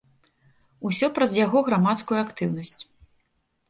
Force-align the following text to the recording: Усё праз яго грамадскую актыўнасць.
Усё 0.89 1.11
праз 1.19 1.31
яго 1.45 1.65
грамадскую 1.71 2.19
актыўнасць. 2.27 2.79